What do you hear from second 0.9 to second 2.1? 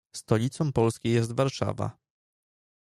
jest Warszawa.